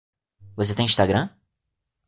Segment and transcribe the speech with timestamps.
[0.55, 1.29] Você tem Instagram?